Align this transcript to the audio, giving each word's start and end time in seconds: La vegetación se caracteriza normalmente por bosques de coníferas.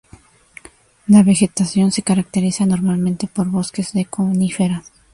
La 1.05 1.21
vegetación 1.21 1.91
se 1.91 2.01
caracteriza 2.01 2.65
normalmente 2.65 3.27
por 3.27 3.49
bosques 3.51 3.93
de 3.93 4.05
coníferas. 4.05 4.91